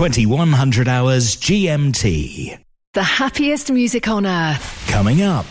[0.00, 2.56] It's 2100 hours GMT.
[2.94, 4.86] The happiest music on earth.
[4.88, 5.44] Coming up.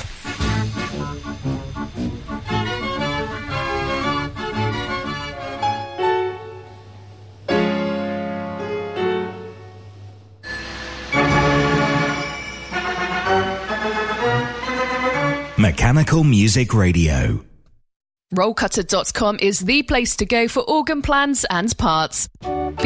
[15.58, 17.44] Mechanical Music Radio.
[18.34, 22.30] Rollcutter.com is the place to go for organ plans and parts.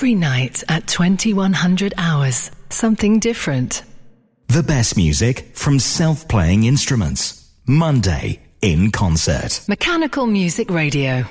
[0.00, 3.82] Every night at 2100 hours, something different.
[4.48, 7.46] The best music from self playing instruments.
[7.66, 9.60] Monday in concert.
[9.68, 11.26] Mechanical Music Radio.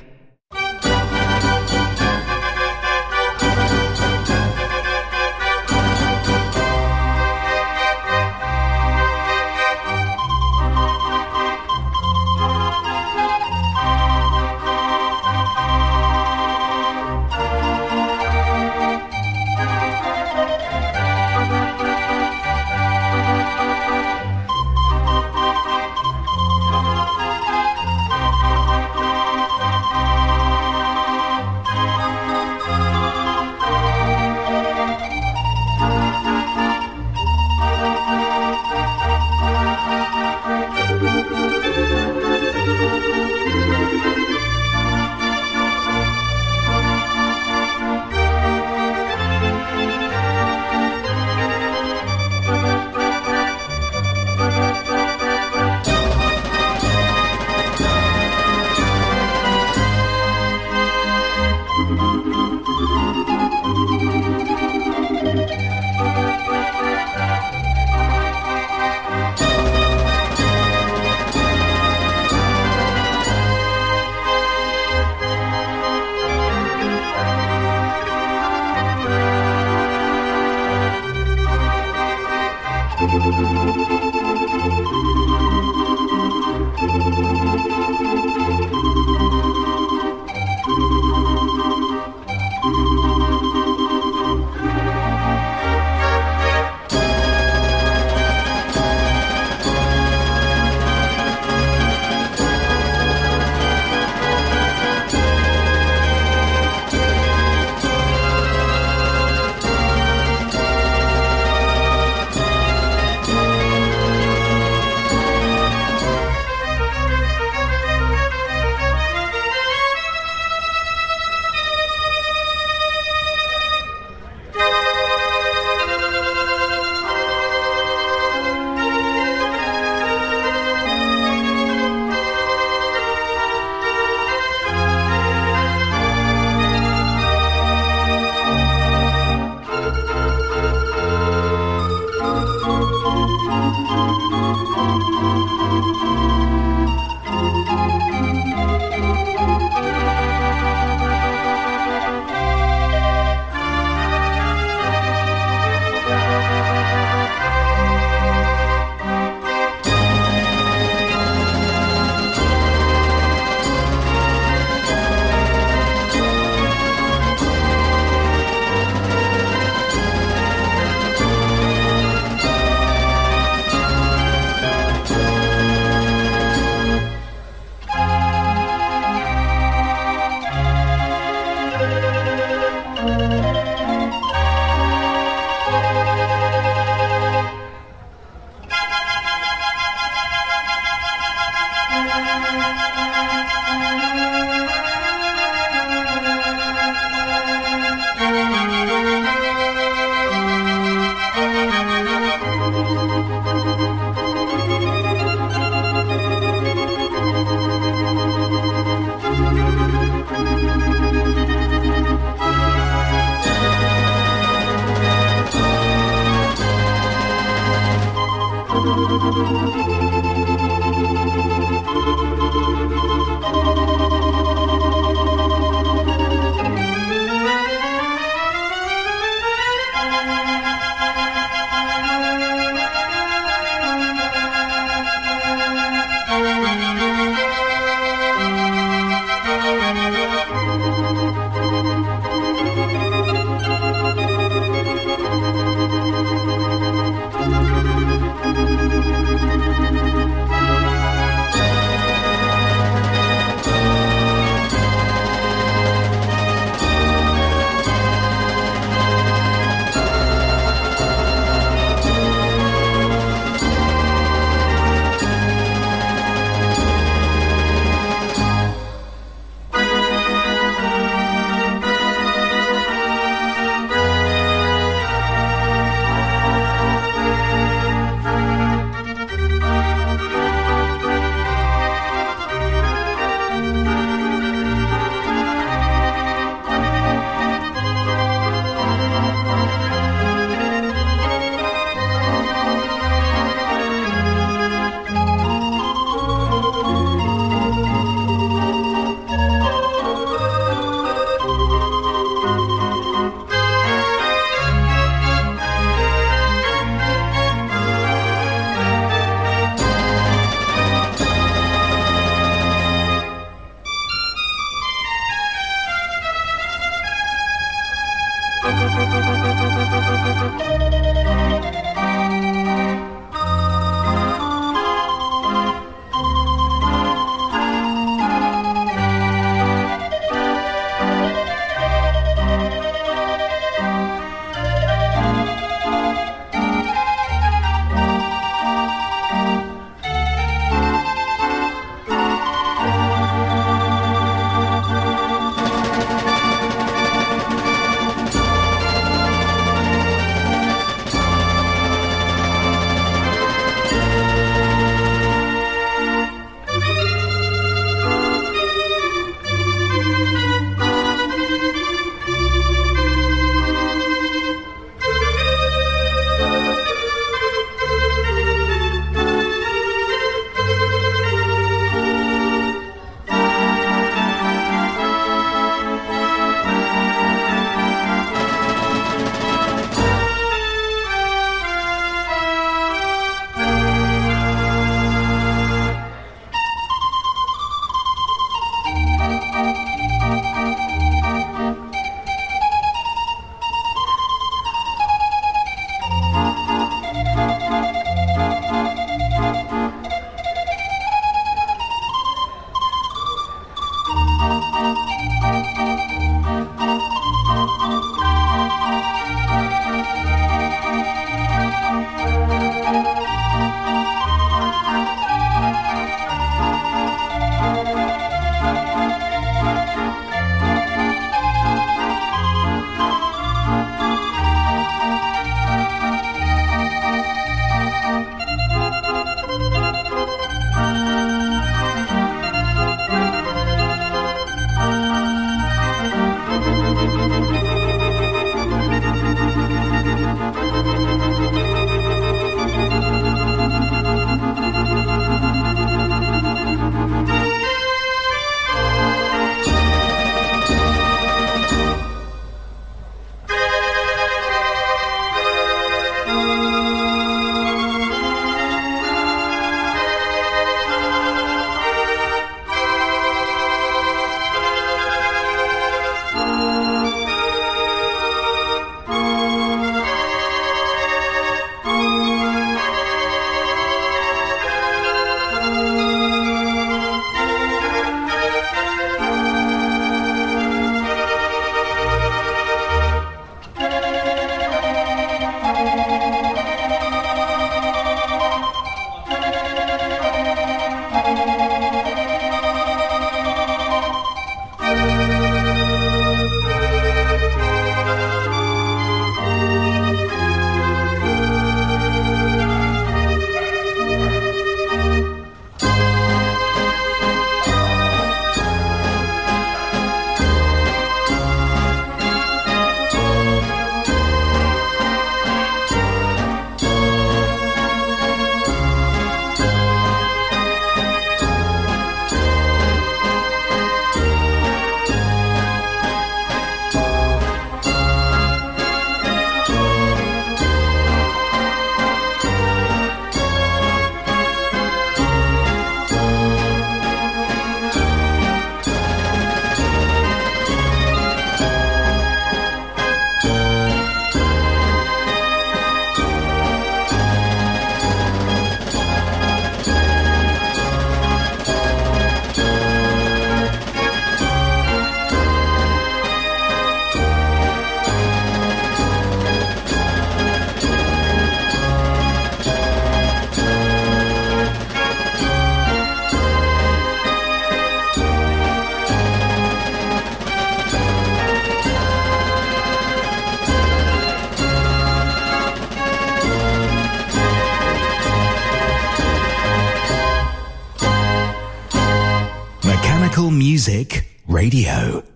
[583.79, 585.28] Music Radio.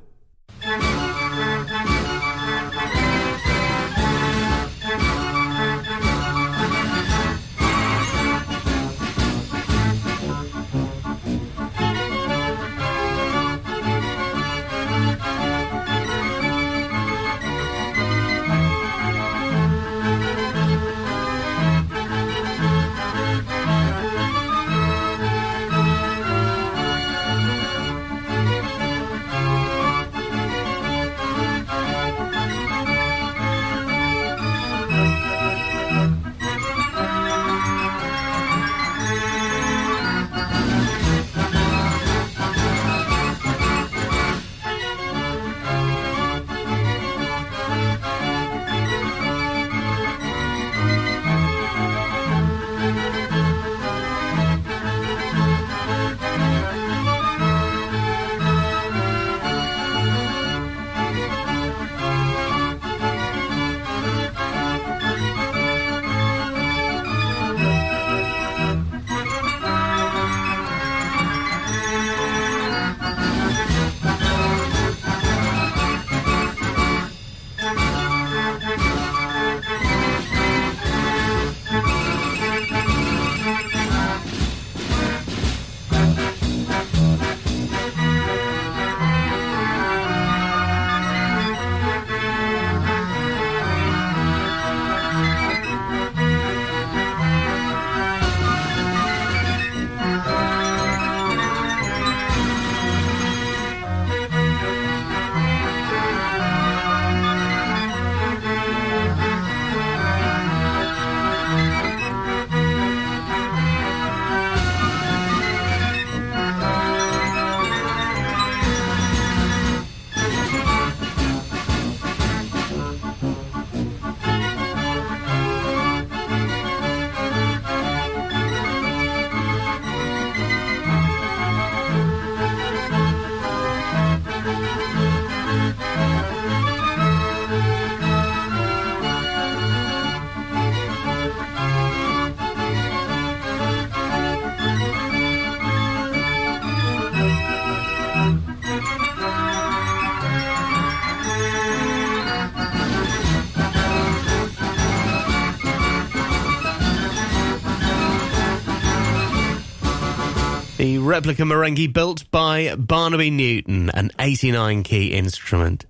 [161.13, 165.86] Replica Marenghi built by Barnaby Newton, an 89 key instrument.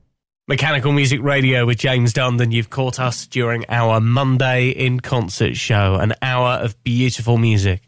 [0.50, 2.52] Mechanical Music Radio with James Dundon.
[2.52, 7.84] You've caught us during our Monday in concert show, an hour of beautiful music.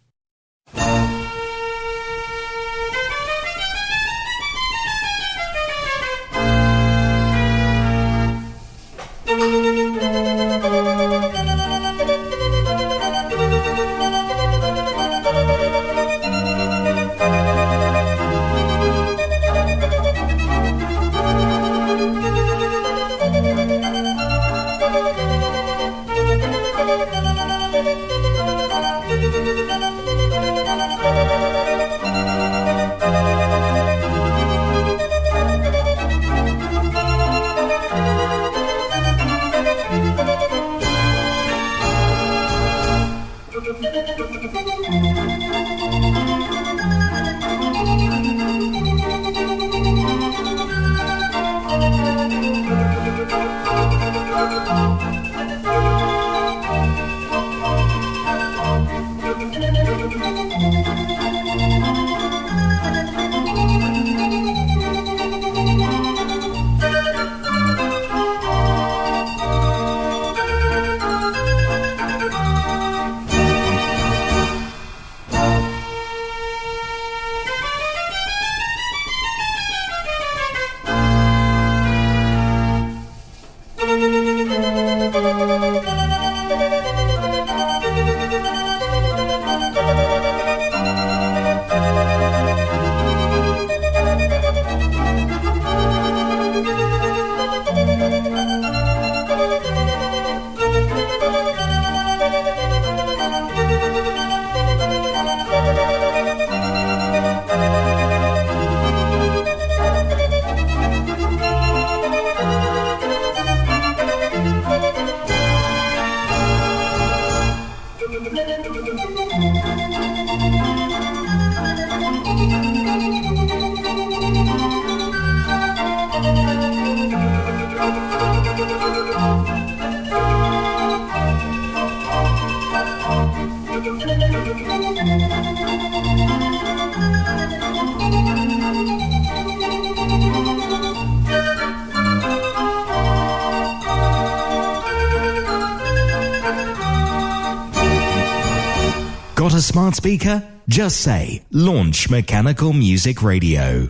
[149.61, 150.47] Smart speaker?
[150.67, 153.89] Just say Launch Mechanical Music Radio.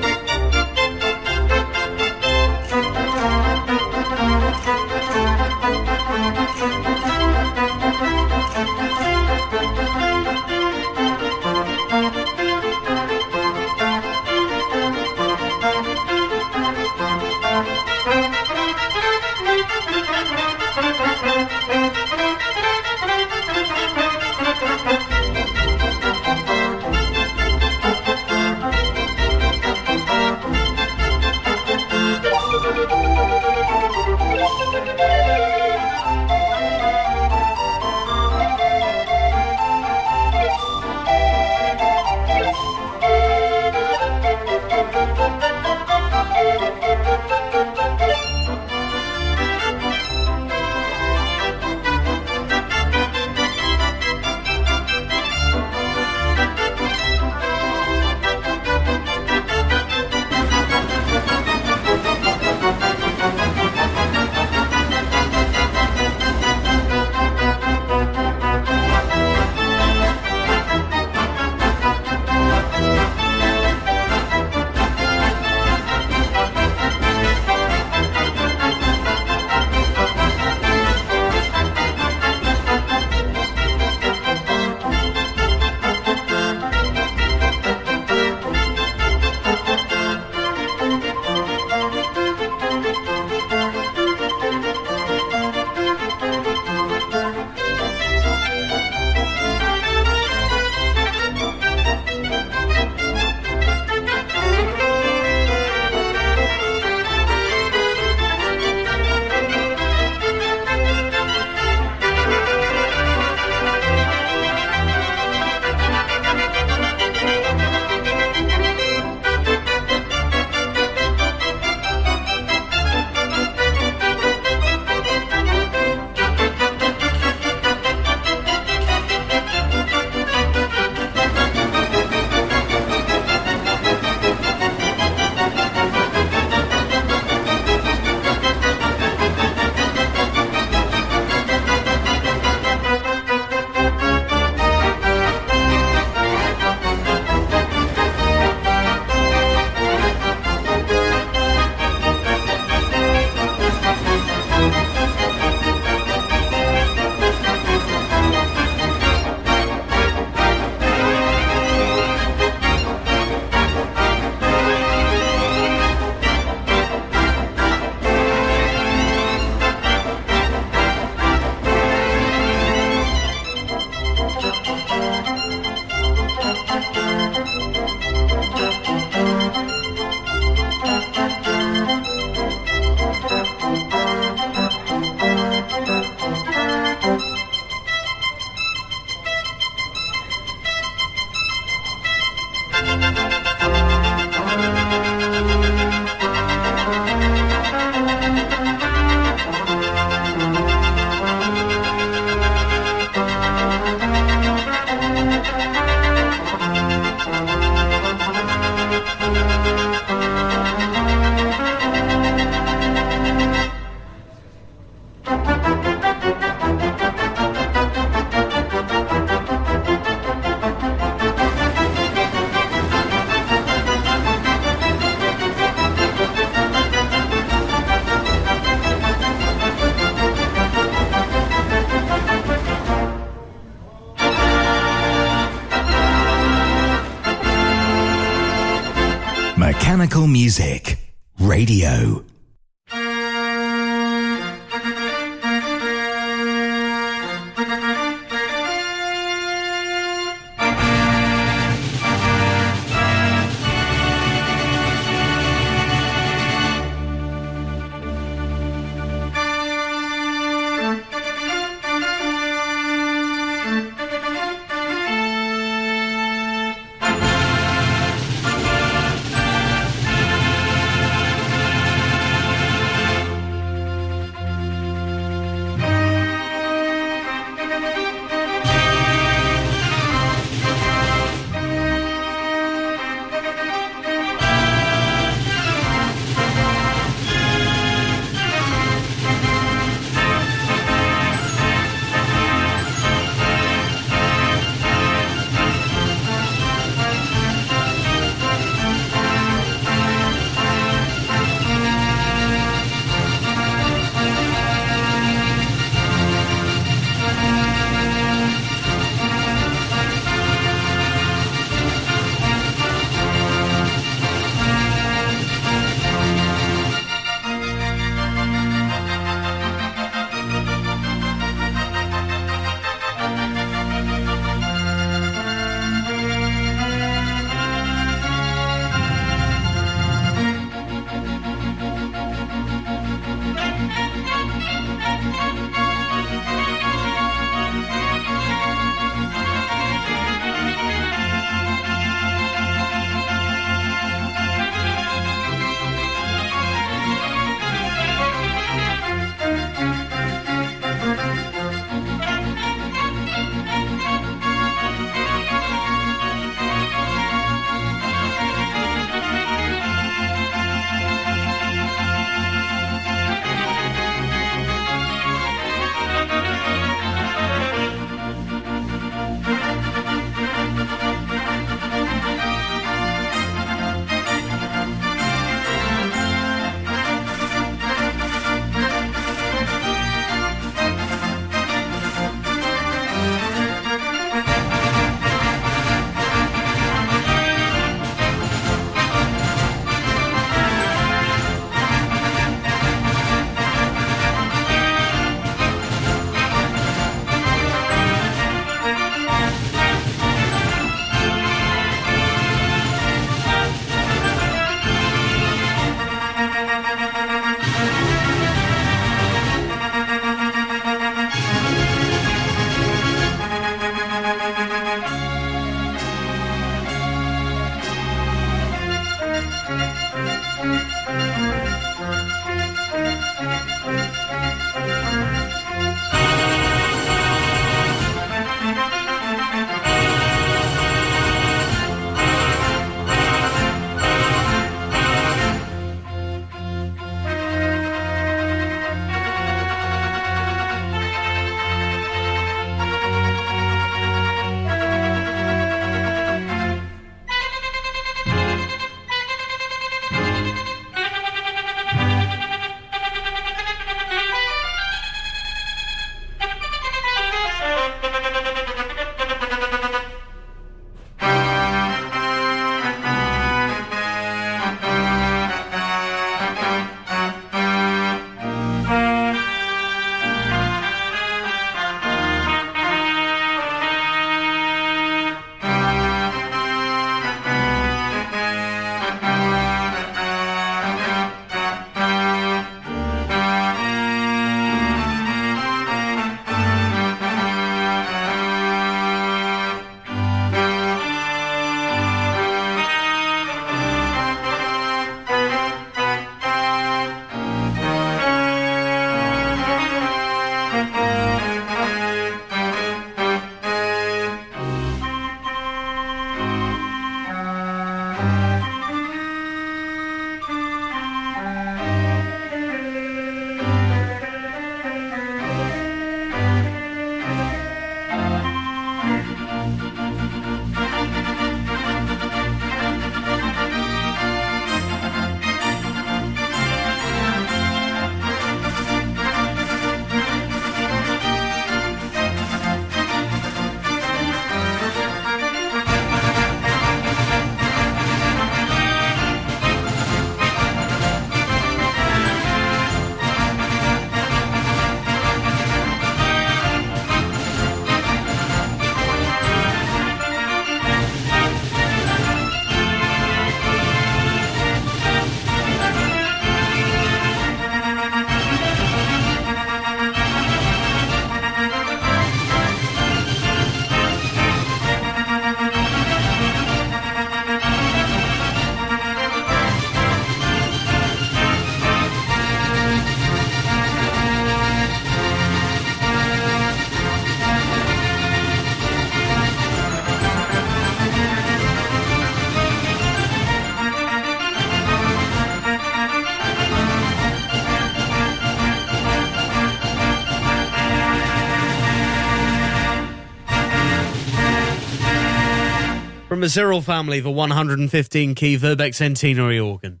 [596.48, 600.00] Cyril family for 115 key Verbeeck Centenary organ.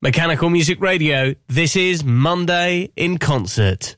[0.00, 3.97] Mechanical Music Radio, this is Monday in Concert.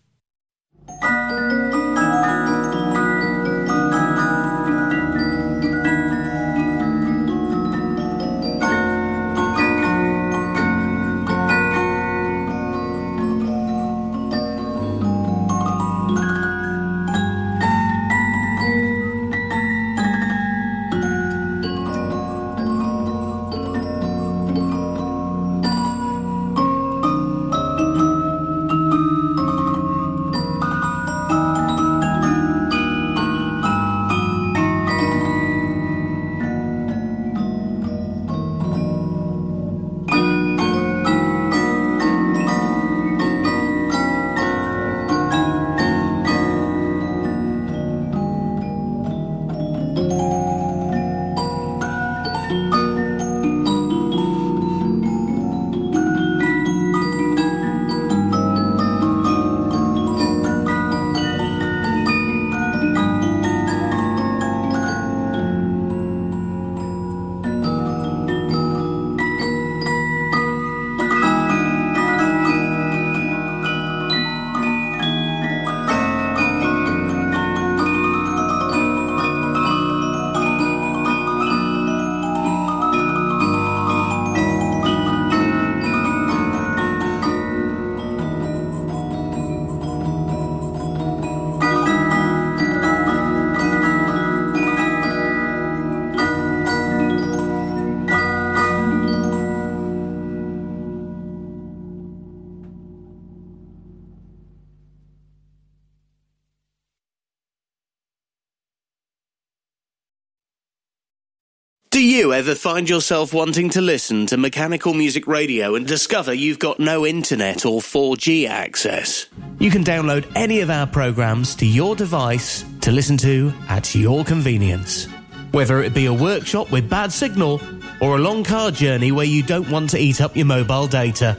[111.91, 116.61] Do you ever find yourself wanting to listen to mechanical music radio and discover you've
[116.61, 119.26] got no internet or 4G access?
[119.59, 124.24] You can download any of our programs to your device to listen to at your
[124.24, 125.07] convenience.
[125.51, 127.61] Whether it be a workshop with bad signal
[128.01, 131.36] or a long car journey where you don't want to eat up your mobile data.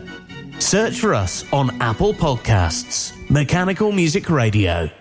[0.60, 4.92] Search for us on Apple Podcasts, Mechanical Music Radio.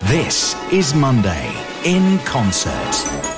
[0.00, 3.37] This is Monday in concert.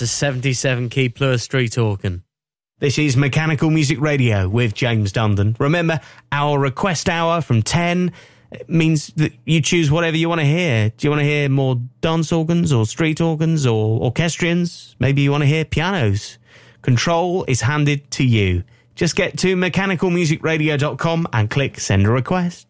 [0.00, 2.24] A 77 key plus street organ.
[2.78, 5.58] This is Mechanical Music Radio with James Dundon.
[5.60, 6.00] Remember,
[6.32, 8.10] our request hour from 10
[8.50, 10.88] uh, means that you choose whatever you want to hear.
[10.88, 14.96] Do you want to hear more dance organs or street organs or orchestrions?
[14.98, 16.38] Maybe you want to hear pianos.
[16.80, 18.64] Control is handed to you.
[18.94, 22.69] Just get to mechanicalmusicradio.com and click send a request.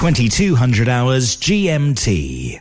[0.00, 2.58] 2200 hours GMT.